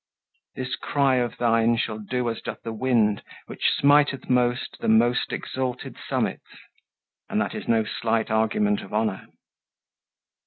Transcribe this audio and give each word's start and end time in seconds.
This 0.55 0.75
cry 0.75 1.17
of 1.17 1.37
thine 1.37 1.77
shall 1.77 1.99
do 1.99 2.27
as 2.31 2.41
doth 2.41 2.63
the 2.63 2.73
wind, 2.73 3.21
Which 3.45 3.69
smiteth 3.69 4.31
most 4.31 4.77
the 4.79 4.87
most 4.87 5.31
exalted 5.31 5.95
summits, 6.09 6.47
And 7.29 7.39
that 7.39 7.53
is 7.53 7.67
no 7.67 7.83
slight 7.83 8.31
argument 8.31 8.81
of 8.81 8.95
honour. 8.95 9.27